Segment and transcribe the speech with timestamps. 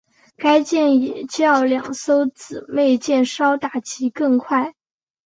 [0.35, 4.73] 该舰也较两艘姊妹舰稍大及更快。